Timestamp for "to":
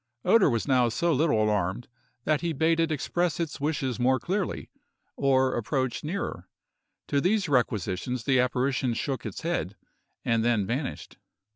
7.09-7.21